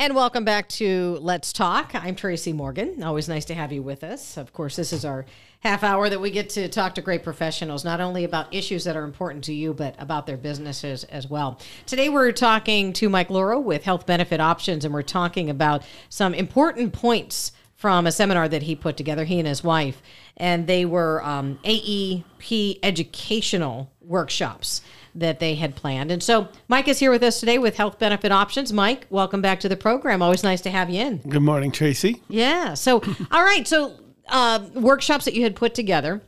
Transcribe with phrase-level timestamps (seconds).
[0.00, 1.90] And welcome back to Let's Talk.
[1.92, 3.02] I'm Tracy Morgan.
[3.02, 4.36] Always nice to have you with us.
[4.36, 5.26] Of course, this is our
[5.64, 8.94] half hour that we get to talk to great professionals, not only about issues that
[8.94, 11.58] are important to you, but about their businesses as well.
[11.84, 16.32] Today, we're talking to Mike Lauro with Health Benefit Options, and we're talking about some
[16.32, 20.00] important points from a seminar that he put together, he and his wife,
[20.36, 24.80] and they were um, AEP educational workshops
[25.18, 26.10] that they had planned.
[26.10, 28.72] And so Mike is here with us today with Health Benefit Options.
[28.72, 30.22] Mike, welcome back to the program.
[30.22, 31.18] Always nice to have you in.
[31.18, 32.22] Good morning, Tracy.
[32.28, 32.74] Yeah.
[32.74, 33.66] So, all right.
[33.66, 36.22] So, uh, workshops that you had put together.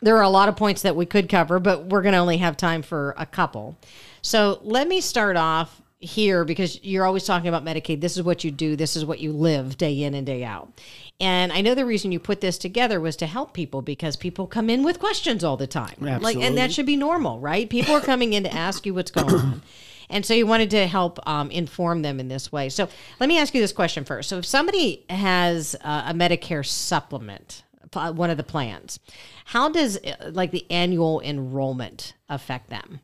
[0.00, 2.38] There are a lot of points that we could cover, but we're going to only
[2.38, 3.78] have time for a couple.
[4.22, 8.00] So, let me start off here because you're always talking about Medicaid.
[8.00, 10.80] This is what you do, this is what you live day in and day out.
[11.20, 14.46] And I know the reason you put this together was to help people because people
[14.46, 15.96] come in with questions all the time.
[16.00, 16.34] Absolutely.
[16.34, 17.68] Like and that should be normal, right?
[17.68, 19.62] People are coming in to ask you what's going on.
[20.10, 22.68] And so you wanted to help um, inform them in this way.
[22.68, 24.28] So let me ask you this question first.
[24.28, 27.62] So if somebody has uh, a Medicare supplement,
[27.94, 29.00] one of the plans,
[29.46, 33.00] how does uh, like the annual enrollment affect them?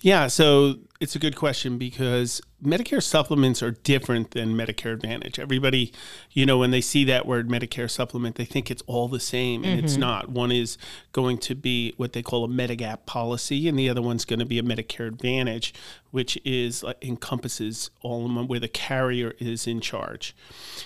[0.00, 5.38] Yeah, so it's a good question because Medicare supplements are different than Medicare Advantage.
[5.38, 5.92] Everybody,
[6.30, 9.64] you know, when they see that word Medicare supplement, they think it's all the same,
[9.64, 9.84] and mm-hmm.
[9.84, 10.28] it's not.
[10.28, 10.78] One is
[11.12, 14.46] going to be what they call a Medigap policy, and the other one's going to
[14.46, 15.74] be a Medicare Advantage,
[16.10, 20.36] which is uh, encompasses all of them, where the carrier is in charge.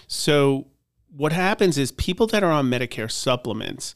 [0.06, 0.66] So
[1.14, 3.94] what happens is people that are on Medicare supplements,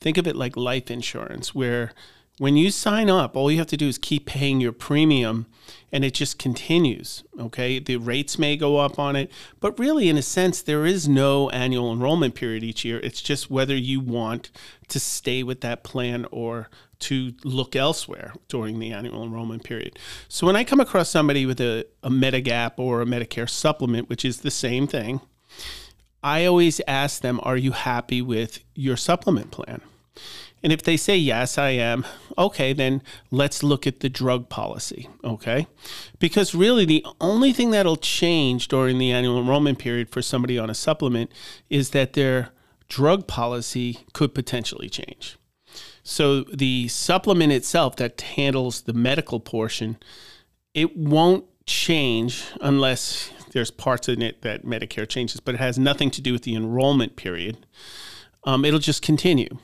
[0.00, 1.92] think of it like life insurance, where
[2.40, 5.44] when you sign up, all you have to do is keep paying your premium
[5.92, 7.22] and it just continues.
[7.38, 7.78] Okay.
[7.78, 11.50] The rates may go up on it, but really, in a sense, there is no
[11.50, 12.98] annual enrollment period each year.
[13.00, 14.50] It's just whether you want
[14.88, 19.98] to stay with that plan or to look elsewhere during the annual enrollment period.
[20.26, 24.24] So when I come across somebody with a, a Medigap or a Medicare supplement, which
[24.24, 25.20] is the same thing,
[26.22, 29.82] I always ask them, Are you happy with your supplement plan?
[30.62, 32.04] And if they say, yes, I am,
[32.36, 35.66] okay, then let's look at the drug policy, okay?
[36.18, 40.68] Because really, the only thing that'll change during the annual enrollment period for somebody on
[40.68, 41.32] a supplement
[41.70, 42.50] is that their
[42.88, 45.38] drug policy could potentially change.
[46.02, 49.96] So the supplement itself that handles the medical portion,
[50.74, 56.10] it won't change unless there's parts in it that Medicare changes, but it has nothing
[56.10, 57.66] to do with the enrollment period.
[58.44, 59.58] Um, it'll just continue.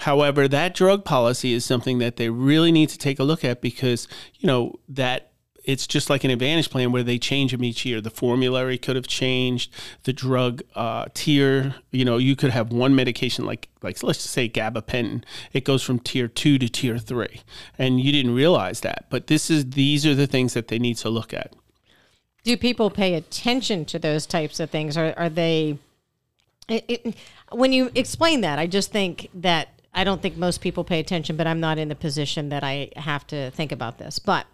[0.00, 3.60] However, that drug policy is something that they really need to take a look at
[3.60, 7.84] because, you know, that it's just like an advantage plan where they change them each
[7.84, 8.00] year.
[8.00, 9.70] The formulary could have changed,
[10.04, 11.74] the drug uh, tier.
[11.90, 15.22] You know, you could have one medication like like let's say gabapentin.
[15.52, 17.42] It goes from tier two to tier three,
[17.76, 19.04] and you didn't realize that.
[19.10, 21.52] But this is these are the things that they need to look at.
[22.42, 24.96] Do people pay attention to those types of things?
[24.96, 25.76] Are are they?
[26.68, 27.14] It, it,
[27.52, 31.36] when you explain that, I just think that I don't think most people pay attention,
[31.36, 34.18] but I'm not in the position that I have to think about this.
[34.18, 34.46] But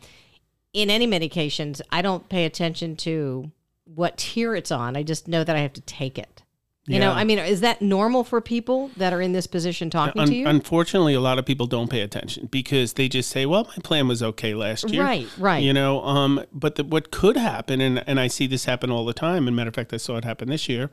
[0.73, 3.51] in any medications, I don't pay attention to
[3.85, 4.97] what tier it's on.
[4.97, 6.43] I just know that I have to take it.
[6.89, 7.07] You yeah.
[7.07, 10.29] know, I mean, is that normal for people that are in this position talking Un-
[10.29, 10.47] to you?
[10.47, 14.07] Unfortunately, a lot of people don't pay attention because they just say, "Well, my plan
[14.07, 15.59] was okay last year." Right, right.
[15.65, 19.05] You know, um, but the, what could happen, and and I see this happen all
[19.05, 19.49] the time.
[19.49, 20.89] And matter of fact, I saw it happen this year.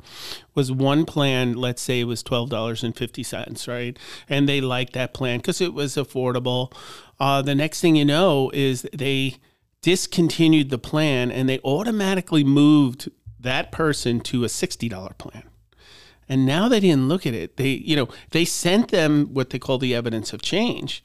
[0.56, 1.54] Was one plan?
[1.54, 3.98] Let's say it was twelve dollars and fifty cents, right?
[4.28, 6.74] And they liked that plan because it was affordable.
[7.20, 9.36] Uh, the next thing you know is they
[9.84, 15.44] discontinued the plan and they automatically moved that person to a sixty dollar plan
[16.30, 17.58] and now they didn't look at it.
[17.58, 21.04] They, you know, they sent them what they call the evidence of change,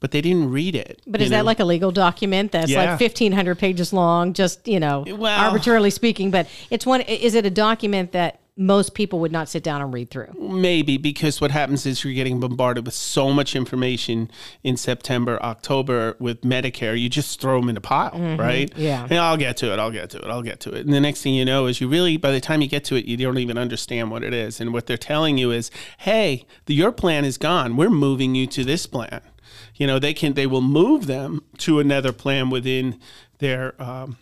[0.00, 1.00] but they didn't read it.
[1.06, 1.38] But is know?
[1.38, 2.90] that like a legal document that's yeah.
[2.90, 7.46] like 1500 pages long, just, you know, well, arbitrarily speaking, but it's one is it
[7.46, 10.28] a document that most people would not sit down and read through.
[10.38, 14.30] Maybe because what happens is you're getting bombarded with so much information
[14.62, 18.38] in September, October with Medicare, you just throw them in a pile, mm-hmm.
[18.38, 18.70] right?
[18.76, 19.06] Yeah.
[19.08, 20.84] And I'll get to it, I'll get to it, I'll get to it.
[20.84, 22.96] And the next thing you know is you really, by the time you get to
[22.96, 24.60] it, you don't even understand what it is.
[24.60, 27.76] And what they're telling you is, hey, the, your plan is gone.
[27.76, 29.22] We're moving you to this plan.
[29.76, 33.00] You know, they can, they will move them to another plan within
[33.38, 34.18] their um,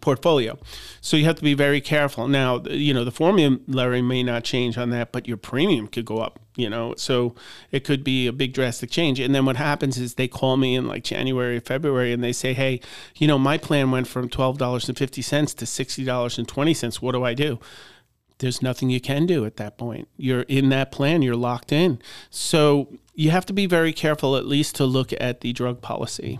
[0.00, 0.58] portfolio.
[1.00, 2.28] So you have to be very careful.
[2.28, 6.18] Now, you know, the formulary may not change on that, but your premium could go
[6.18, 6.94] up, you know.
[6.96, 7.34] So
[7.72, 9.18] it could be a big drastic change.
[9.18, 12.52] And then what happens is they call me in like January, February and they say,
[12.52, 12.80] "Hey,
[13.16, 17.02] you know, my plan went from $12.50 to $60.20.
[17.02, 17.58] What do I do?"
[18.38, 20.06] There's nothing you can do at that point.
[20.16, 22.00] You're in that plan, you're locked in.
[22.30, 26.38] So you have to be very careful at least to look at the drug policy.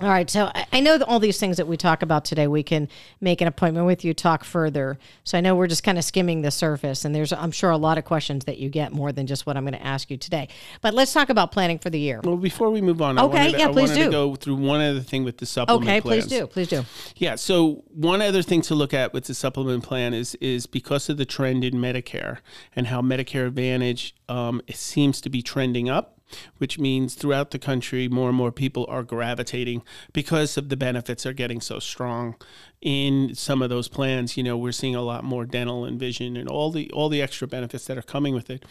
[0.00, 0.28] All right.
[0.28, 2.88] So I- know that all these things that we talk about today, we can
[3.20, 4.98] make an appointment with you, talk further.
[5.24, 7.76] So I know we're just kind of skimming the surface, and there's, I'm sure, a
[7.78, 10.16] lot of questions that you get more than just what I'm going to ask you
[10.18, 10.48] today.
[10.82, 12.20] But let's talk about planning for the year.
[12.22, 14.04] Well, before we move on, Okay, I wanted, yeah, I please do.
[14.04, 16.26] to go through one other thing with the supplement Okay, plans.
[16.26, 16.46] please do.
[16.46, 16.84] Please do.
[17.16, 17.34] Yeah.
[17.36, 21.16] So one other thing to look at with the supplement plan is is because of
[21.16, 22.38] the trend in Medicare
[22.76, 26.15] and how Medicare Advantage um, it seems to be trending up.
[26.58, 29.82] Which means throughout the country, more and more people are gravitating
[30.12, 32.36] because of the benefits are getting so strong
[32.80, 34.36] in some of those plans.
[34.36, 37.22] You know, we're seeing a lot more dental and vision and all the all the
[37.22, 38.64] extra benefits that are coming with it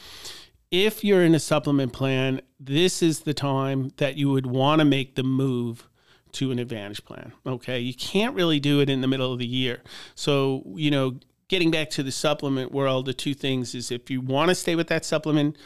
[0.71, 4.85] if you're in a supplement plan, this is the time that you would want to
[4.85, 5.87] make the move
[6.33, 7.31] to an advantage plan.
[7.45, 7.79] Okay.
[7.79, 9.81] You can't really do it in the middle of the year.
[10.15, 14.19] So, you know, getting back to the supplement world, the two things is if you
[14.19, 15.57] want to stay with that supplement,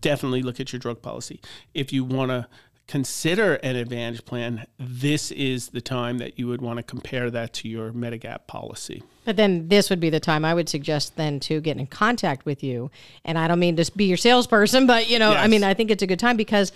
[0.00, 1.40] definitely look at your drug policy.
[1.72, 2.46] If you want to
[2.86, 7.52] consider an advantage plan, this is the time that you would want to compare that
[7.54, 9.02] to your Medigap policy.
[9.24, 12.44] But then this would be the time I would suggest then to get in contact
[12.44, 12.90] with you.
[13.24, 15.90] And I don't mean to be your salesperson, but you know, I mean, I think
[15.90, 16.72] it's a good time because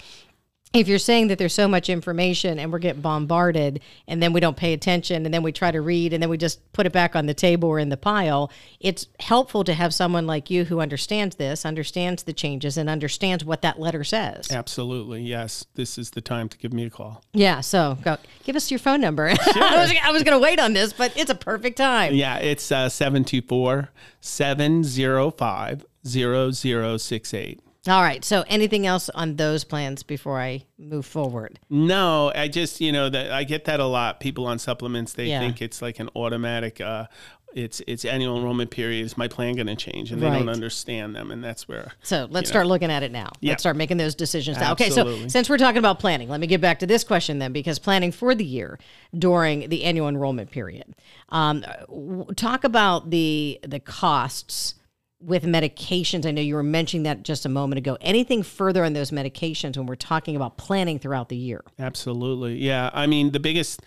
[0.75, 4.41] if you're saying that there's so much information and we're getting bombarded and then we
[4.41, 6.93] don't pay attention and then we try to read and then we just put it
[6.93, 10.65] back on the table or in the pile, it's helpful to have someone like you
[10.65, 14.53] who understands this, understands the changes and understands what that letter says.
[14.53, 15.23] Absolutely.
[15.23, 15.65] Yes.
[15.75, 17.25] This is the time to give me a call.
[17.33, 19.29] Yeah, so go give us your phone number.
[19.31, 19.35] I
[19.79, 22.15] was, I was going to wait on this, but it's a perfect time.
[22.15, 23.89] Yeah, it's uh, 724
[24.21, 27.61] 705 0068.
[27.89, 28.25] All right.
[28.25, 31.59] So, anything else on those plans before I move forward?
[31.71, 34.21] No, I just, you know, that I get that a lot.
[34.21, 35.41] People on supplements, they Yeah.
[35.41, 37.07] think it's like an automatic, uh,
[37.55, 39.07] it's it's annual enrollment period.
[39.07, 40.13] Is my plan going to change?
[40.13, 41.31] And they don't understand them.
[41.31, 41.93] And that's where.
[42.03, 43.31] So, let's start looking at it now.
[43.41, 43.53] Yeah.
[43.53, 44.73] Let's start making those decisions now.
[44.73, 44.91] Okay.
[44.91, 47.79] So, since we're talking about planning, let me get back to this question then, because
[47.79, 48.79] planning for the year
[49.17, 50.95] during the annual enrollment period.
[51.31, 54.75] Um, w- talk about the the costs
[55.21, 56.27] with medications.
[56.27, 57.99] I know you were mentioning that just a moment ago.
[58.01, 61.63] Anything further on those medications when we're talking about planning throughout the year?
[61.79, 62.57] Absolutely.
[62.57, 62.91] Yeah.
[62.93, 63.83] I mean, the biggest,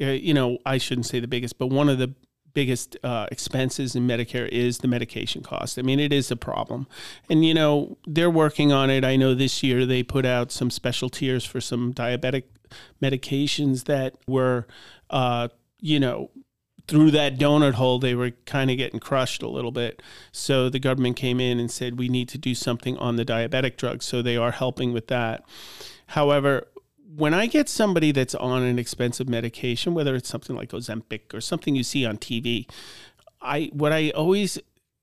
[0.00, 2.14] uh, you know, I shouldn't say the biggest, but one of the
[2.54, 5.78] biggest uh, expenses in Medicare is the medication cost.
[5.78, 6.86] I mean, it is a problem.
[7.28, 9.04] And, you know, they're working on it.
[9.04, 12.44] I know this year they put out some special tiers for some diabetic
[13.02, 14.66] medications that were,
[15.10, 15.48] uh,
[15.80, 16.30] you know,
[16.88, 20.02] through that donut hole, they were kind of getting crushed a little bit.
[20.32, 23.76] So the government came in and said, we need to do something on the diabetic
[23.76, 24.06] drugs.
[24.06, 25.44] So they are helping with that.
[26.08, 26.66] However,
[27.14, 31.40] when I get somebody that's on an expensive medication, whether it's something like Ozempic or
[31.40, 32.68] something you see on TV,
[33.40, 34.58] I what I always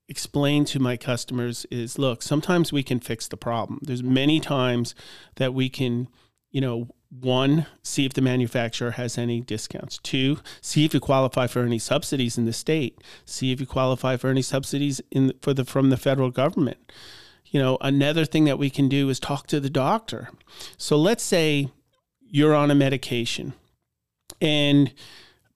[0.07, 3.79] explain to my customers is look, sometimes we can fix the problem.
[3.81, 4.93] There's many times
[5.35, 6.07] that we can,
[6.51, 6.89] you know,
[7.21, 9.99] one, see if the manufacturer has any discounts.
[9.99, 13.01] Two, see if you qualify for any subsidies in the state.
[13.25, 16.91] See if you qualify for any subsidies in for the from the federal government.
[17.45, 20.29] You know, another thing that we can do is talk to the doctor.
[20.77, 21.69] So let's say
[22.19, 23.53] you're on a medication
[24.41, 24.93] and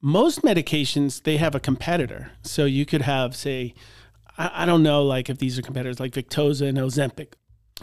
[0.02, 2.32] most medications they have a competitor.
[2.44, 3.74] So you could have, say,
[4.38, 7.34] I, don't know, like if these are competitors like Victoza and Ozempic.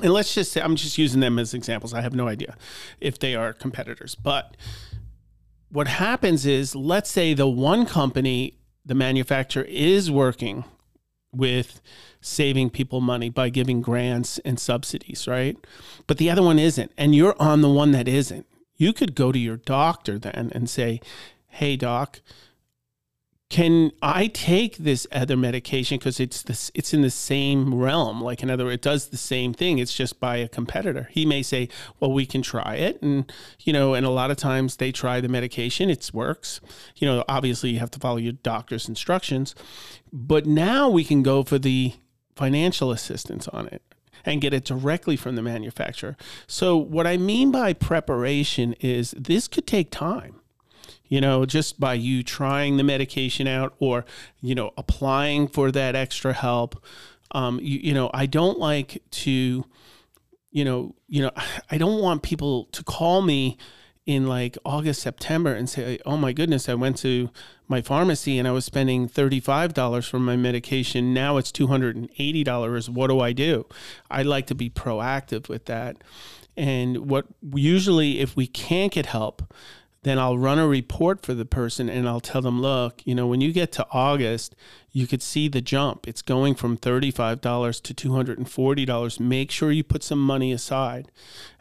[0.02, 1.94] And let's just say I'm just using them as examples.
[1.94, 2.56] I have no idea
[3.00, 4.14] if they are competitors.
[4.14, 4.56] But
[5.70, 10.64] what happens is, let's say the one company, the manufacturer, is working
[11.32, 11.80] with
[12.20, 15.56] saving people money by giving grants and subsidies, right?
[16.06, 16.92] But the other one isn't.
[16.96, 18.46] And you're on the one that isn't.
[18.76, 21.00] You could go to your doctor then and say,
[21.48, 22.20] hey, doc,
[23.48, 28.20] can I take this other medication because it's this it's in the same realm?
[28.20, 31.08] Like in other words, it does the same thing it's just by a competitor.
[31.12, 31.68] He may say
[32.00, 35.20] well we can try it and you know and a lot of times they try
[35.20, 36.60] the medication it works.
[36.96, 39.54] You know obviously you have to follow your doctor's instructions
[40.12, 41.94] but now we can go for the
[42.34, 43.82] financial assistance on it
[44.24, 46.16] and get it directly from the manufacturer.
[46.48, 50.40] So what i mean by preparation is this could take time
[51.08, 54.04] you know, just by you trying the medication out or,
[54.40, 56.82] you know, applying for that extra help.
[57.32, 59.64] Um, you, you know, I don't like to,
[60.50, 61.30] you know, you know,
[61.70, 63.56] I don't want people to call me
[64.06, 67.28] in like August, September and say, oh my goodness, I went to
[67.66, 71.12] my pharmacy and I was spending $35 for my medication.
[71.12, 72.88] Now it's $280.
[72.88, 73.66] What do I do?
[74.08, 75.96] I like to be proactive with that.
[76.56, 79.52] And what usually, if we can't get help,
[80.06, 83.26] then I'll run a report for the person and I'll tell them, look, you know,
[83.26, 84.54] when you get to August,
[84.92, 86.06] you could see the jump.
[86.06, 89.20] It's going from $35 to $240.
[89.20, 91.10] Make sure you put some money aside.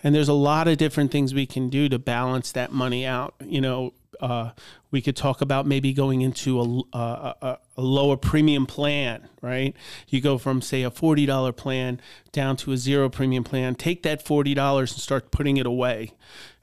[0.03, 3.33] And there's a lot of different things we can do to balance that money out.
[3.43, 4.51] You know, uh,
[4.91, 9.75] we could talk about maybe going into a, a, a, a, lower premium plan, right?
[10.07, 11.99] You go from, say, a $40 plan
[12.31, 13.73] down to a zero premium plan.
[13.75, 16.13] Take that $40 and start putting it away.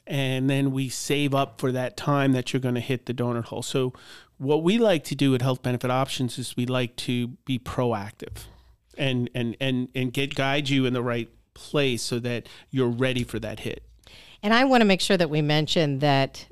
[0.06, 3.44] And then we save up for that time that you're going to hit the donut
[3.44, 3.62] hole.
[3.62, 3.92] So,
[4.38, 8.46] what we like to do at Health Benefit Options is we like to be proactive
[8.98, 13.22] and, and, and, and get guide you in the right place so that you're ready
[13.22, 13.84] for that hit.
[14.42, 16.46] And I want to make sure that we mention that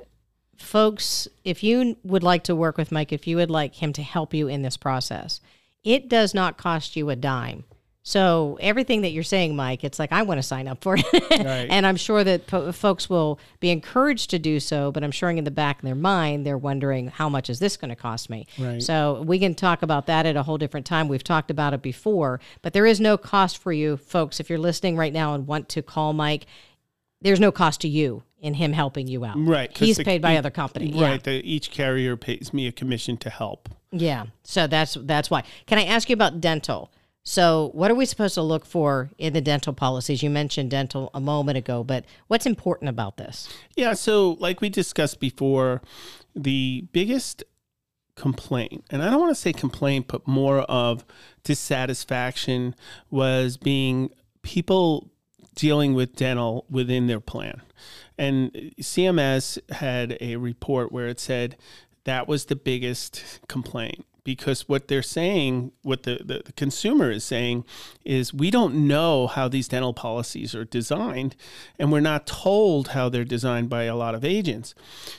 [0.56, 4.02] folks, if you would like to work with Mike, if you would like him to
[4.02, 5.40] help you in this process,
[5.82, 7.64] it does not cost you a dime.
[8.02, 11.04] So everything that you're saying, Mike, it's like I want to sign up for it,
[11.30, 11.66] right.
[11.70, 14.90] and I'm sure that po- folks will be encouraged to do so.
[14.90, 17.76] But I'm sure in the back of their mind, they're wondering how much is this
[17.76, 18.46] going to cost me.
[18.58, 18.82] Right.
[18.82, 21.08] So we can talk about that at a whole different time.
[21.08, 24.40] We've talked about it before, but there is no cost for you, folks.
[24.40, 26.46] If you're listening right now and want to call Mike,
[27.20, 29.34] there's no cost to you in him helping you out.
[29.36, 29.76] Right.
[29.76, 30.94] He's the, paid by other companies.
[30.94, 31.12] Right.
[31.12, 31.16] Yeah.
[31.18, 33.68] The, each carrier pays me a commission to help.
[33.92, 34.26] Yeah.
[34.42, 35.44] So that's that's why.
[35.66, 36.90] Can I ask you about dental?
[37.22, 40.22] So, what are we supposed to look for in the dental policies?
[40.22, 43.48] You mentioned dental a moment ago, but what's important about this?
[43.76, 45.82] Yeah, so like we discussed before,
[46.34, 47.44] the biggest
[48.14, 51.04] complaint, and I don't want to say complaint, but more of
[51.44, 52.74] dissatisfaction
[53.10, 54.10] was being
[54.42, 55.10] people
[55.54, 57.60] dealing with dental within their plan.
[58.16, 61.56] And CMS had a report where it said
[62.04, 67.24] that was the biggest complaint because what they're saying, what the, the, the, consumer is
[67.24, 67.64] saying,
[68.04, 71.36] is we don't know how these dental policies are designed,
[71.78, 74.74] and we're not told how they're designed by a lot of agents.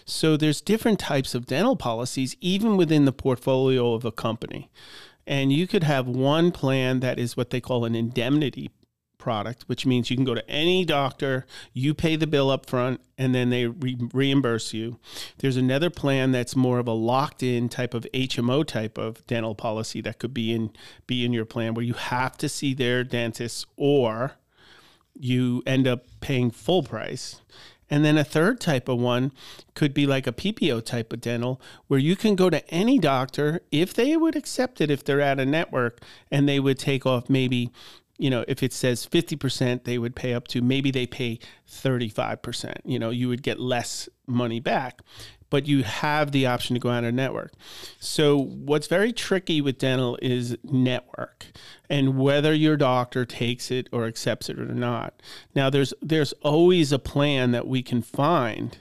[0.06, 4.70] So there's different types of dental policies, even within the portfolio of a company.
[5.28, 8.72] And you could have one plan that is what they call an indemnity
[9.22, 13.00] product, which means you can go to any doctor, you pay the bill up front,
[13.18, 15.00] and then they re- reimburse you.
[15.38, 19.56] There's another plan that's more of a locked in type of HMO type of dental
[19.56, 20.72] policy that could be in
[21.08, 24.34] be in your plan where you have to see their dentist or
[25.18, 27.42] you end up paying full price.
[27.92, 29.34] And then a third type of one
[29.74, 33.60] could be like a PPO type of dental, where you can go to any doctor
[33.70, 36.02] if they would accept it, if they're at a network,
[36.32, 37.70] and they would take off maybe
[38.22, 42.76] you know, if it says 50%, they would pay up to maybe they pay 35%.
[42.86, 45.02] You know, you would get less money back,
[45.50, 47.54] but you have the option to go on a network.
[48.00, 51.48] So, what's very tricky with dental is network
[51.90, 55.20] and whether your doctor takes it or accepts it or not.
[55.56, 58.78] Now, there's there's always a plan that we can find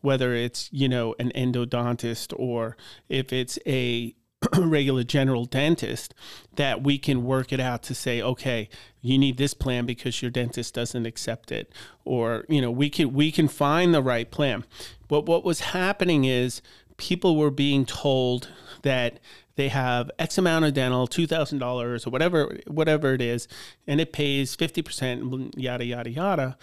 [0.00, 2.76] whether it's you know an endodontist or
[3.08, 4.14] if it's a
[4.56, 6.14] regular general dentist
[6.56, 8.68] that we can work it out to say okay
[9.00, 11.72] you need this plan because your dentist doesn't accept it
[12.04, 14.64] or you know we can we can find the right plan
[15.08, 16.62] but what was happening is
[16.98, 18.50] people were being told
[18.82, 19.18] that
[19.58, 23.48] they have X amount of dental, two thousand dollars or whatever, whatever it is,
[23.88, 26.58] and it pays fifty percent, yada yada yada.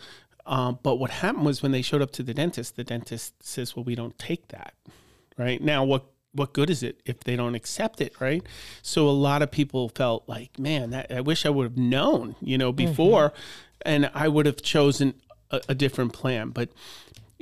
[0.46, 3.76] Um, but what happened was when they showed up to the dentist, the dentist says,
[3.76, 4.76] "Well, we don't take that."
[5.38, 8.44] Right now, what what good is it if they don't accept it, right?
[8.82, 12.36] So a lot of people felt like, man, that, I wish I would have known,
[12.42, 13.82] you know, before, mm-hmm.
[13.86, 15.14] and I would have chosen
[15.52, 16.50] a, a different plan.
[16.50, 16.70] But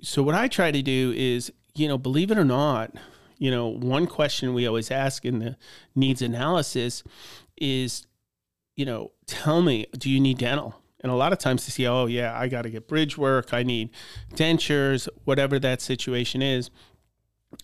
[0.01, 2.93] so what I try to do is, you know, believe it or not,
[3.39, 5.57] you know, one question we always ask in the
[5.95, 7.03] needs analysis
[7.57, 8.05] is,
[8.75, 10.75] you know, tell me, do you need dental?
[11.01, 13.53] And a lot of times they say, oh, yeah, I got to get bridge work.
[13.53, 13.89] I need
[14.35, 16.69] dentures, whatever that situation is.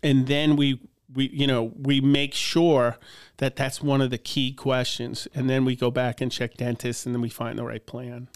[0.04, 0.82] And then we
[1.14, 2.98] we you know we make sure
[3.38, 7.06] that that's one of the key questions and then we go back and check dentists
[7.06, 8.28] and then we find the right plan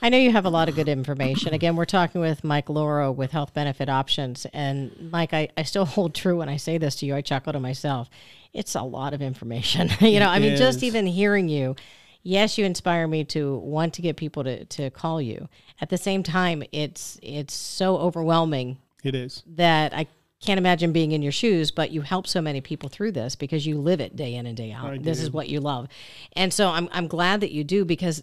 [0.00, 1.54] I know you have a lot of good information.
[1.54, 4.46] Again, we're talking with Mike Lauro with Health Benefit Options.
[4.52, 7.16] And Mike, I, I still hold true when I say this to you.
[7.16, 8.08] I chuckle to myself.
[8.52, 9.90] It's a lot of information.
[10.00, 11.74] you know, I mean, just even hearing you,
[12.22, 15.48] yes, you inspire me to want to get people to, to call you.
[15.80, 18.78] At the same time, it's it's so overwhelming.
[19.04, 19.42] It is.
[19.46, 20.06] That I
[20.40, 23.66] can't imagine being in your shoes, but you help so many people through this because
[23.66, 25.02] you live it day in and day out.
[25.02, 25.88] This is what you love.
[26.34, 28.22] And so I'm, I'm glad that you do because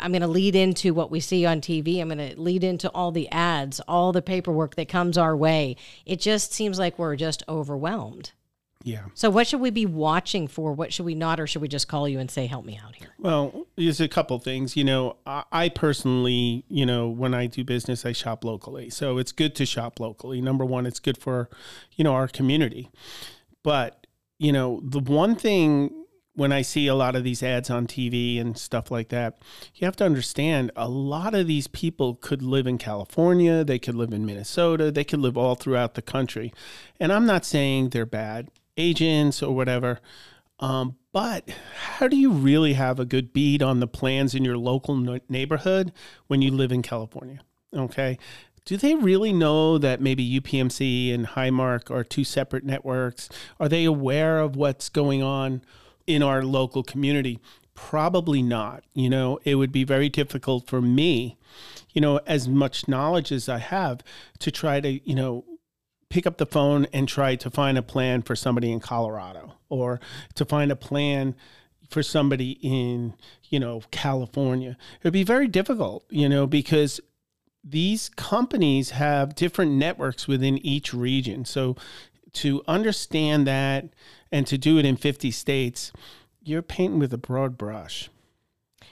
[0.00, 2.00] I'm going to lead into what we see on TV.
[2.00, 5.76] I'm going to lead into all the ads, all the paperwork that comes our way.
[6.06, 8.32] It just seems like we're just overwhelmed.
[8.84, 9.06] Yeah.
[9.14, 10.72] So, what should we be watching for?
[10.72, 12.94] What should we not, or should we just call you and say, "Help me out
[12.94, 13.08] here"?
[13.18, 14.76] Well, there's a couple things.
[14.76, 18.88] You know, I, I personally, you know, when I do business, I shop locally.
[18.88, 20.40] So it's good to shop locally.
[20.40, 21.50] Number one, it's good for,
[21.96, 22.88] you know, our community.
[23.64, 24.06] But
[24.38, 26.04] you know, the one thing
[26.38, 29.38] when I see a lot of these ads on TV and stuff like that,
[29.74, 33.96] you have to understand a lot of these people could live in California, they could
[33.96, 36.54] live in Minnesota, they could live all throughout the country.
[37.00, 40.00] And I'm not saying they're bad agents or whatever.
[40.60, 41.48] Um, but
[41.98, 45.92] how do you really have a good bead on the plans in your local neighborhood
[46.26, 47.40] when you live in California?
[47.74, 48.18] Okay.
[48.64, 53.28] Do they really know that maybe UPMC and Highmark are two separate networks?
[53.58, 55.62] Are they aware of what's going on
[56.06, 57.38] in our local community?
[57.74, 58.84] Probably not.
[58.92, 61.38] You know, it would be very difficult for me,
[61.92, 64.02] you know, as much knowledge as I have
[64.40, 65.44] to try to, you know,
[66.18, 70.00] pick up the phone and try to find a plan for somebody in Colorado or
[70.34, 71.32] to find a plan
[71.88, 73.14] for somebody in,
[73.50, 74.70] you know, California.
[74.70, 77.00] It would be very difficult, you know, because
[77.62, 81.44] these companies have different networks within each region.
[81.44, 81.76] So
[82.32, 83.84] to understand that
[84.32, 85.92] and to do it in 50 states,
[86.42, 88.10] you're painting with a broad brush.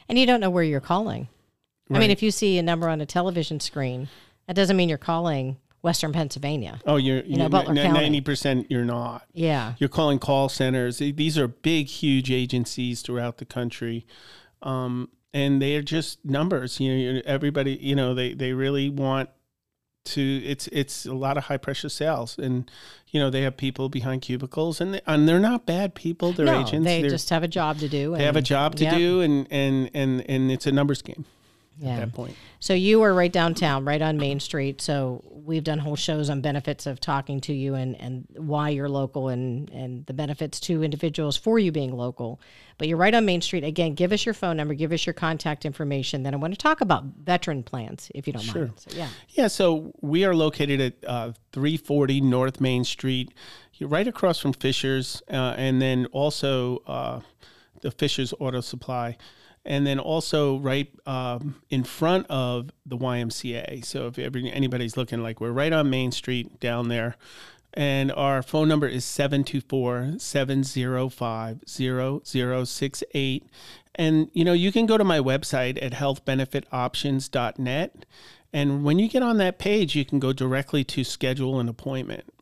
[0.08, 1.26] And you don't know where you're calling.
[1.90, 4.08] I mean, if you see a number on a television screen,
[4.46, 5.56] that doesn't mean you're calling
[5.86, 6.80] Western Pennsylvania.
[6.84, 7.98] Oh, you're, know, you're Butler County.
[8.00, 8.66] ninety percent.
[8.68, 9.24] You're not.
[9.32, 9.74] Yeah.
[9.78, 10.98] You're calling call centers.
[10.98, 14.04] These are big, huge agencies throughout the country,
[14.62, 16.80] um, and they are just numbers.
[16.80, 17.74] You know, everybody.
[17.80, 19.30] You know, they they really want
[20.06, 20.42] to.
[20.44, 22.68] It's it's a lot of high pressure sales, and
[23.08, 26.32] you know they have people behind cubicles, and they, and they're not bad people.
[26.32, 26.84] They're no, agents.
[26.84, 28.16] they just have a job to do.
[28.16, 28.94] they have a job to Yep.
[28.96, 31.24] do, and and and and it's a numbers game
[31.78, 31.90] Yeah.
[31.90, 32.34] at that point.
[32.58, 34.80] So you are right downtown, right on Main Street.
[34.80, 38.88] So we've done whole shows on benefits of talking to you and, and why you're
[38.88, 42.40] local and, and the benefits to individuals for you being local.
[42.78, 43.64] But you're right on Main Street.
[43.64, 46.24] Again, give us your phone number, give us your contact information.
[46.24, 48.72] Then I want to talk about veteran plans, if you don't mind.
[48.76, 49.08] So, yeah.
[49.30, 53.32] Yeah, so we are located at uh, 340 North Main Street,
[53.74, 57.20] You're right across from Fisher's, uh, and then also uh,
[57.82, 59.16] the Fisher's Auto Supply,
[59.66, 63.84] and then also right um, in front of the YMCA.
[63.84, 67.16] So if anybody's looking, like we're right on Main Street down there.
[67.74, 73.46] And our phone number is 724 705 0068.
[73.96, 78.06] And, you know, you can go to my website at healthbenefitoptions.net.
[78.52, 82.32] And when you get on that page, you can go directly to schedule an appointment.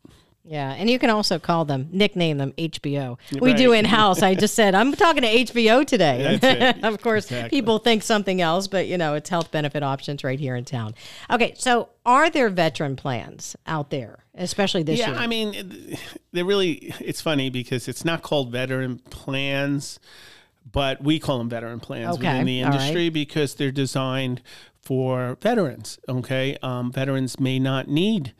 [0.46, 3.16] Yeah, and you can also call them, nickname them HBO.
[3.40, 4.22] We do in house.
[4.22, 6.36] I just said I'm talking to HBO today.
[6.38, 6.84] That's it.
[6.92, 7.58] of course, Exactly.
[7.58, 10.94] people think something else, but you know it's health benefit options right here in town.
[11.30, 15.16] Okay, so are there veteran plans out there, especially this Yeah, year?
[15.16, 15.96] Yeah, I mean,
[16.32, 19.98] they're really, it's funny because it's not called veteran plans,
[20.70, 22.74] but we call them veteran plans Okay, within the all right.
[22.80, 24.42] industry because they're designed
[24.82, 25.98] for veterans.
[26.06, 26.58] Okay.
[26.62, 28.34] Um, veterans may not need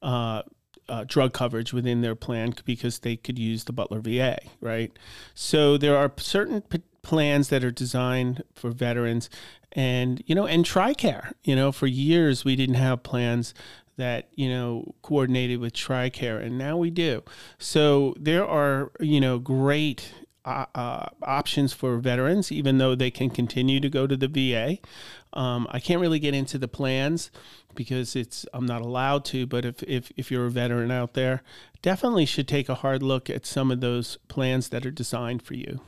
[0.00, 0.42] uh,
[0.90, 4.92] uh, drug coverage within their plan because they could use the Butler VA, right?
[5.34, 9.30] So there are certain p- plans that are designed for veterans
[9.72, 13.54] and, you know, and TRICARE, you know, for years we didn't have plans
[13.96, 17.22] that, you know, coordinated with TRICARE and now we do.
[17.58, 20.12] So there are, you know, great
[20.74, 24.78] uh, options for veterans, even though they can continue to go to the VA.
[25.32, 27.30] Um, I can't really get into the plans
[27.74, 29.46] because it's I'm not allowed to.
[29.46, 31.42] But if, if if you're a veteran out there,
[31.82, 35.54] definitely should take a hard look at some of those plans that are designed for
[35.54, 35.80] you.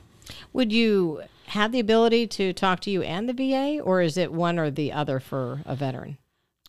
[0.53, 4.31] Would you have the ability to talk to you and the VA, or is it
[4.31, 6.17] one or the other for a veteran?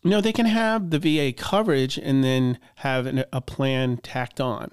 [0.02, 4.70] No, they can have the VA coverage and then have an, a plan tacked on.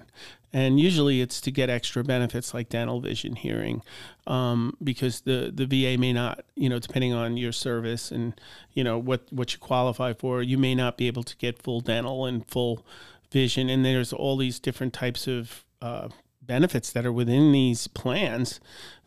[0.52, 3.82] And usually it's to get extra benefits like dental, vision, hearing,
[4.26, 8.38] um, because the, the VA may not, you know, depending on your service and,
[8.72, 11.80] you know, what, what you qualify for, you may not be able to get full
[11.80, 12.84] dental and full
[13.30, 13.70] vision.
[13.70, 16.08] And there's all these different types of uh,
[16.42, 18.60] benefits that are within these plans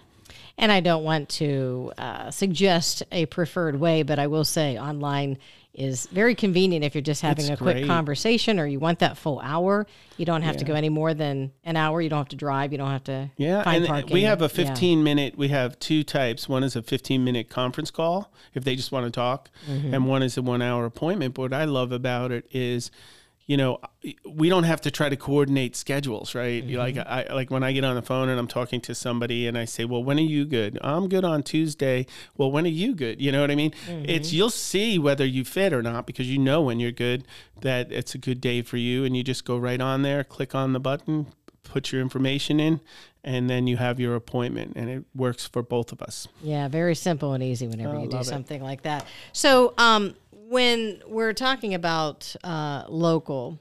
[0.59, 5.39] And I don't want to uh, suggest a preferred way, but I will say online
[5.77, 7.87] is very convenient if you're just having It's a quick great.
[7.87, 9.87] conversation or you want that full hour.
[10.17, 12.01] You don't have to go any more than an hour.
[12.01, 12.73] You don't have to drive.
[12.73, 14.13] You don't have to Yeah, and parking.
[14.15, 14.49] we have a Yeah.
[14.49, 15.37] 15 minute.
[15.37, 16.49] We have two types.
[16.49, 19.93] One is a 15 minute conference call if they just want to talk, Mm-hmm.
[19.95, 21.35] and one is a one hour appointment.
[21.35, 22.91] But what I love about it is,
[23.47, 23.79] you know,
[24.29, 26.65] we don't have to try to coordinate schedules, right?
[26.69, 27.31] Like Mm-hmm.
[27.31, 29.65] I like when I get on the phone and I'm talking to somebody and I
[29.67, 32.07] say, "Well, when are you good?" I'm good on Tuesday.
[32.37, 33.21] Well, when are you good?
[33.21, 33.73] You know what I mean?
[33.89, 34.37] It's Mm-hmm.
[34.37, 37.25] you'll see whether you fit or not because you know when you're good
[37.61, 40.55] that it's a good day for you, and you just go right on there, click
[40.55, 41.27] on the button,
[41.63, 42.81] put your information in,
[43.25, 46.29] and then you have your appointment, and it works for both of us.
[46.43, 48.25] Yeah, very simple and easy whenever I you do it.
[48.25, 49.07] something like that.
[49.33, 50.15] So, um,
[50.49, 53.59] when we're talking about uh, local,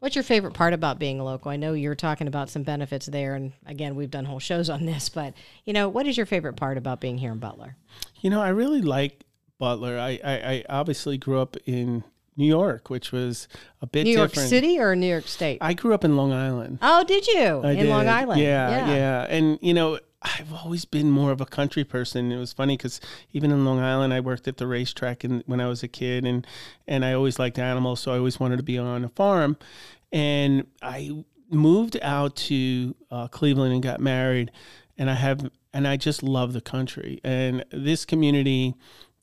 [0.00, 1.50] what's your favorite part about being local?
[1.50, 4.84] I know you're talking about some benefits there, and again, we've done whole shows on
[4.86, 7.76] this, but you know, what is your favorite part about being here in Butler?
[8.20, 9.24] You know, I really like
[9.58, 9.98] Butler.
[9.98, 12.04] I, I, I obviously grew up in
[12.36, 13.48] New York, which was
[13.80, 14.50] a bit New York different.
[14.50, 15.58] City or New York State?
[15.62, 16.78] I grew up in Long Island.
[16.82, 18.10] oh, did you I in Long did.
[18.10, 18.40] Island?
[18.42, 22.32] Yeah, yeah, And you know, I've always been more of a country person.
[22.32, 23.00] It was funny because
[23.32, 26.24] even in Long Island, I worked at the racetrack and when I was a kid,
[26.24, 26.46] and
[26.86, 29.56] and I always liked animals, so I always wanted to be on a farm.
[30.12, 34.50] And I moved out to uh, Cleveland and got married,
[34.98, 38.74] and I have and I just love the country and this community.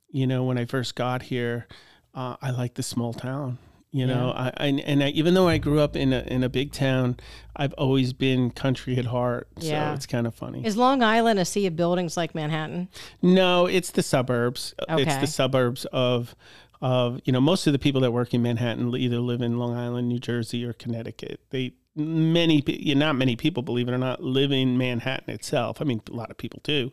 [0.10, 1.68] You know, when I first got here,
[2.14, 3.58] uh, I like the small town.
[3.96, 6.50] You know, I, I and I, even though I grew up in a in a
[6.50, 7.16] big town,
[7.56, 9.48] I've always been country at heart.
[9.58, 9.92] Yeah.
[9.92, 10.66] So it's kind of funny.
[10.66, 12.90] Is Long Island a sea of buildings like Manhattan?
[13.22, 14.74] no, it's the suburbs.
[14.90, 15.04] Okay.
[15.04, 16.36] It's the suburbs of
[16.82, 19.76] of you know most of the people that work in Manhattan either live in Long
[19.76, 21.40] Island, New Jersey, or Connecticut.
[21.52, 25.80] They many yeah, not many people believe it or not live in Manhattan itself.
[25.82, 26.92] I mean, a lot of people do,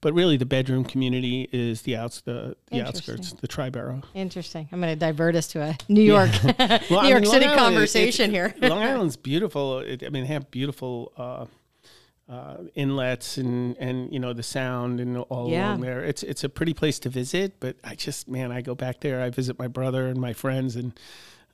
[0.00, 4.02] but really the bedroom community is the outs the, the outskirts, the tri-borough.
[4.14, 4.68] Interesting.
[4.72, 7.46] I'm going to divert us to a New York, Well, New I York mean, City
[7.46, 8.68] Island, conversation it's- here.
[8.68, 9.78] Long Island's beautiful.
[9.80, 11.46] It, I mean, they have beautiful uh,
[12.28, 15.70] uh, inlets and and you know the sound and all Yeah.
[15.70, 16.04] along there.
[16.04, 17.54] It's it's a pretty place to visit.
[17.60, 19.20] But I just man, I go back there.
[19.20, 20.92] I visit my brother and my friends, and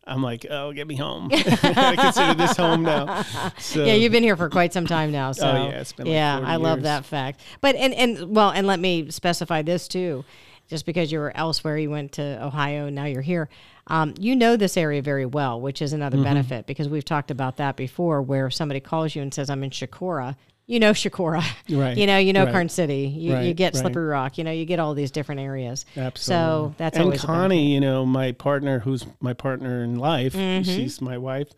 [0.06, 1.30] I'm like, oh, get me home.
[1.32, 3.22] I consider this home now.
[3.58, 5.32] So, yeah, you've been here for quite some time now.
[5.36, 7.40] So yeah, it's been like yeah, 40 I love that fact.
[7.60, 10.24] But and and well, and let me specify this too.
[10.68, 13.48] Just because you were elsewhere, you went to Ohio, now you're here.
[13.88, 16.02] Um, you know this area very well, which is Mm-hmm.
[16.02, 18.20] another benefit because we've talked about that before.
[18.22, 20.36] Where somebody calls you and says, "I'm in Chicora,"
[20.66, 22.52] you know Chicora, Right, You know, you know right.
[22.52, 23.06] Karn City.
[23.06, 23.80] You, you Right, get right.
[23.80, 24.36] Slippery Rock.
[24.38, 25.86] You know, you get all these different areas.
[25.96, 26.18] Absolutely.
[26.20, 27.18] So that's and.
[27.18, 30.62] Connie, you know, my partner, who's my partner in life, Mm-hmm.
[30.64, 31.48] she's my wife.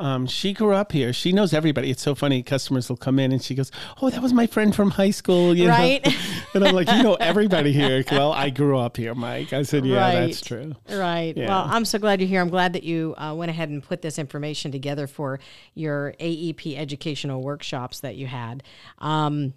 [0.00, 1.12] Um, she grew up here.
[1.12, 1.90] She knows everybody.
[1.90, 2.42] It's so funny.
[2.42, 5.54] Customers will come in and she goes, "Oh, that was my friend from high school."
[5.54, 5.72] You know?
[5.72, 6.16] Right.
[6.54, 9.52] and I'm like, "You know everybody here." Well, I grew up here, Mike.
[9.52, 11.36] I said, "Yeah, that's true." Right.
[11.36, 11.48] Yeah.
[11.48, 12.40] Well, I'm so glad you're here.
[12.40, 15.38] I'm glad that you uh, went ahead and put this information together for
[15.74, 18.62] your AEP educational workshops that you had.
[19.00, 19.52] Um,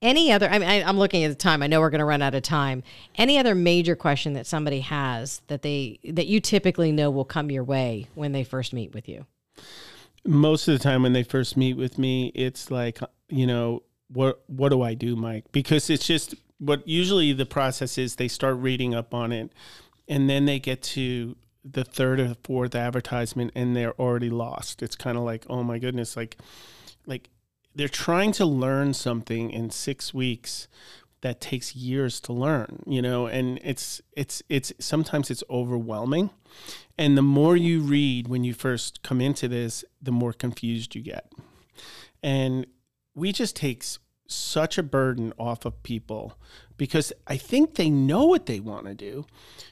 [0.00, 0.48] any other?
[0.48, 1.62] I mean, I, I'm looking at the time.
[1.62, 2.82] I know we're going to run out of time.
[3.16, 7.50] Any other major question that somebody has that they that you typically know will come
[7.50, 9.26] your way when they first meet with you?
[10.26, 14.42] Most of the time when they first meet with me, it's like, you know, what
[14.46, 15.44] what do I do, Mike?
[15.52, 19.50] Because it's just what usually the process is they start reading up on it
[20.08, 24.82] and then they get to the third or fourth advertisement and they're already lost.
[24.82, 26.36] It's kind of like, oh my goodness, like
[27.06, 27.30] like
[27.74, 30.68] they're trying to learn something in 6 weeks
[31.22, 36.30] that takes years to learn, you know, and it's it's it's sometimes it's overwhelming.
[37.00, 41.00] And the more you read when you first come into this, the more confused you
[41.00, 41.32] get.
[42.22, 42.66] And
[43.14, 43.82] we just take
[44.26, 46.38] such a burden off of people
[46.76, 49.24] because I think they know what they want to do.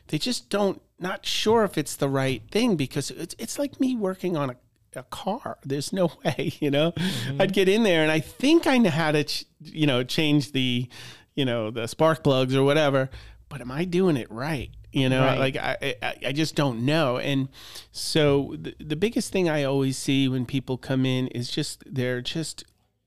[0.07, 3.95] They just don't not sure if it's the right thing because it's it's like me
[3.95, 4.57] working on a
[4.97, 5.59] a car.
[5.65, 6.93] There's no way, you know.
[6.93, 7.43] Mm-hmm.
[7.43, 10.53] I'd get in there and I think I know how to, ch- you know, change
[10.53, 10.89] the,
[11.35, 13.11] you know, the spark plugs or whatever.
[13.51, 14.71] But am I doing it right?
[14.93, 15.39] You know, Right.
[15.39, 17.19] like I, I, I just don't know.
[17.19, 17.49] And
[17.93, 22.21] so the, the biggest thing I always see when people come in is just they're
[22.23, 22.65] just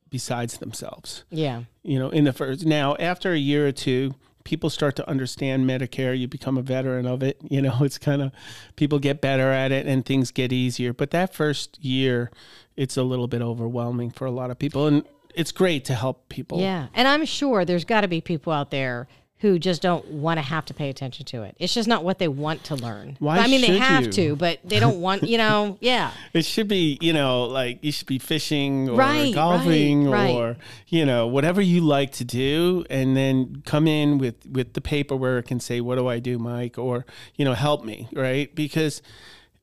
[0.10, 1.24] besides themselves.
[1.30, 1.64] Yeah.
[1.84, 4.14] You know, in the first now after a year or two,
[4.44, 6.18] people start to understand Medicare.
[6.18, 7.38] You become a veteran of it.
[7.50, 8.32] You know, it's kind of
[8.76, 10.94] people get better at it and things get easier.
[10.94, 12.32] But that first year,
[12.76, 15.04] it's a little bit overwhelming for a lot of people, and
[15.36, 16.60] it's great to help people.
[16.60, 16.88] Yeah.
[16.94, 19.08] And I'm sure there's got to be people out there
[19.42, 21.56] who just don't want to have to pay attention to it.
[21.58, 23.18] It's just not what they want to learn.
[23.18, 24.12] Why I mean, they have you?
[24.12, 26.12] to, but they don't want, you know, yeah.
[26.34, 30.36] It should be, you know, like you should be fishing or Right, golfing right, right.
[30.36, 34.82] or, you know, whatever you like to do and then come in with with the
[34.82, 38.54] paperwork and say, "What do I do, Mike?" or, you know, help me, right?
[38.54, 39.02] Because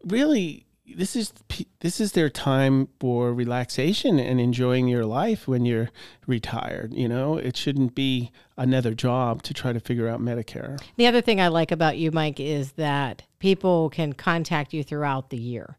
[0.04, 1.32] really this is
[1.80, 5.90] this is their time for relaxation and enjoying your life when you're
[6.26, 7.36] retired, you know?
[7.36, 10.80] It shouldn't be another job to try to figure out Medicare.
[10.96, 15.30] The other thing I like about you, Mike, is that people can contact you throughout
[15.30, 15.78] the year.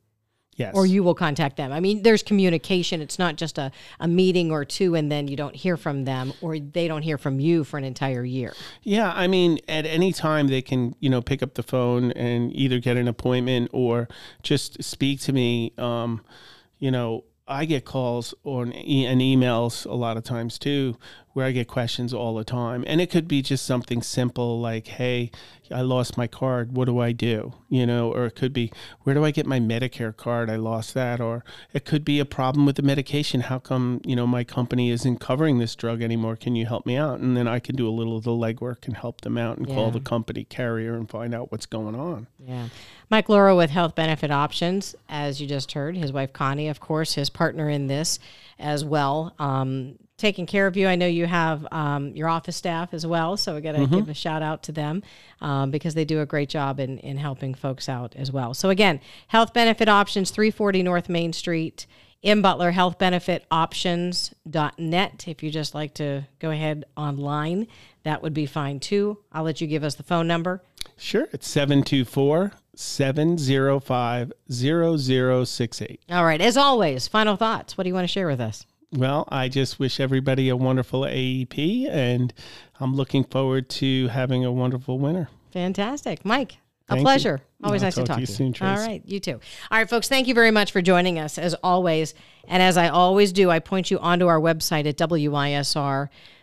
[0.60, 0.76] Yes.
[0.76, 1.72] or you will contact them.
[1.72, 3.00] I mean, there's communication.
[3.00, 6.34] It's not just a, a meeting or two and then you don't hear from them
[6.42, 8.54] or they don't hear from you for an entire year.
[8.84, 12.54] Yeah, I mean, at any time they can, you know, pick up the phone and
[12.54, 14.10] either get an appointment or
[14.44, 15.72] just speak to me.
[15.78, 16.26] Um,
[16.78, 20.96] you know, I get calls or an e- and emails a lot of times too,
[21.34, 24.88] where I get questions all the time, and it could be just something simple like,
[24.88, 25.32] "Hey,
[25.72, 26.76] I lost my card.
[26.76, 28.72] What do I do?" You know, or it could be,
[29.04, 30.50] "Where do I get my Medicare card?
[30.50, 33.42] I lost that." Or it could be a problem with the medication.
[33.42, 36.36] How come you know my company isn't covering this drug anymore?
[36.36, 37.20] Can you help me out?
[37.20, 39.68] And then I can do a little of the legwork and help them out and
[39.68, 42.28] call the company carrier and find out what's going on.
[42.46, 42.68] Yeah.
[43.10, 47.14] Mike Lauro with Health Benefit Options, as you just heard, his wife Connie, of course,
[47.14, 48.20] his partner in this
[48.60, 49.34] as well.
[49.40, 50.88] Um, taking care of you.
[50.88, 54.10] I know you have um, your office staff as well, so we got to give
[54.10, 55.02] a shout out to them
[55.42, 58.54] um, because they do a great job in, in helping folks out as well.
[58.54, 61.88] So again, Health Benefit Options, 340 North Main Street
[62.22, 65.28] in Butler, healthbenefitoptions.net.
[65.28, 67.66] If you just like to go ahead online,
[68.04, 69.18] that would be fine too.
[69.32, 70.62] I'll let you give us the phone number.
[70.98, 76.02] Sure, it's 724 705 0068.
[76.10, 76.40] All right.
[76.42, 77.78] As always, final thoughts.
[77.78, 78.66] What do you want to share with us?
[78.94, 82.34] Well, I just wish everybody a wonderful AEP, and
[82.80, 85.30] I'm looking forward to having a wonderful winter.
[85.52, 86.24] Fantastic.
[86.26, 87.04] Mike, a Thank you.
[87.04, 87.42] pleasure.
[87.64, 88.54] Always I'll nice to talk talk to you to you.
[88.54, 89.02] soon, All right.
[89.06, 89.40] You too.
[89.70, 90.08] All right, folks.
[90.08, 92.14] Thank you very much for joining us as always.
[92.48, 94.98] And as I always do, I point you onto our website at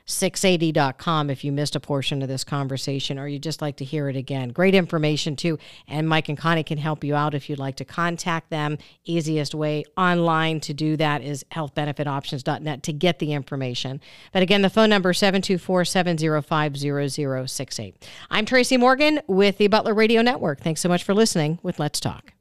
[0.06, 4.08] WISR680.com if you missed a portion of this conversation or you just like to hear
[4.08, 4.48] it again.
[4.50, 5.58] Great information too.
[5.88, 8.78] And Mike and Connie can help you out if you'd like to contact them.
[9.04, 14.00] Easiest way online to do that is healthbenefitoptions.net to get the information.
[14.32, 17.94] But again, the phone number is 724-705-0068.
[18.30, 20.60] I'm Tracy Morgan with the Butler Radio Network.
[20.60, 22.35] Thanks so much for listening with Let's Talk.